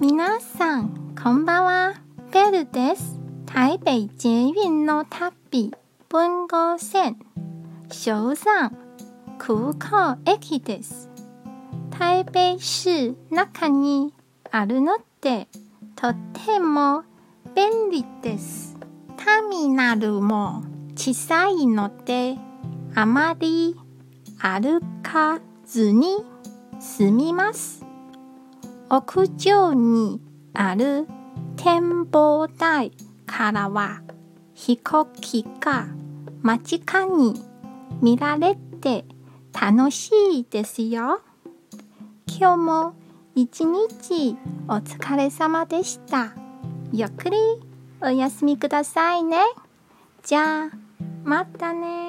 [0.00, 1.94] 皆さん、こんばんは。
[2.32, 3.18] ベルです。
[3.46, 5.74] 台北捷運の旅、
[6.08, 7.18] 文豪線、
[7.90, 8.70] 小山、
[9.38, 11.10] 空港駅です。
[11.90, 14.14] 台北市中に
[14.52, 15.48] あるので、
[15.96, 16.14] と
[16.46, 17.02] ても
[17.56, 18.78] 便利です。
[19.16, 20.62] ターミナルも
[20.94, 22.36] 小さいので、
[22.94, 23.74] あまり
[24.38, 26.24] 歩かずに
[26.78, 27.87] 済みます。
[28.90, 30.20] 屋上に
[30.54, 31.06] ある
[31.56, 32.92] 展望台
[33.26, 34.02] からは
[34.54, 35.86] 飛行機が
[36.42, 37.42] 間近に
[38.00, 39.04] 見られて
[39.52, 41.20] 楽しいですよ。
[42.26, 42.94] 今日も
[43.34, 44.36] 一日
[44.68, 46.32] お疲れ様でした。
[46.92, 47.36] ゆっくり
[48.00, 49.38] お休みくださいね。
[50.22, 50.70] じゃあ、
[51.24, 52.07] またね